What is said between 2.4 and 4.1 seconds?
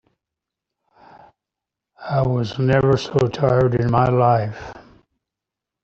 never so tired in my